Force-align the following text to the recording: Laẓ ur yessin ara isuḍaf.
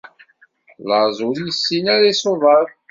Laẓ 0.87 1.17
ur 1.29 1.37
yessin 1.45 1.85
ara 1.93 2.05
isuḍaf. 2.11 2.69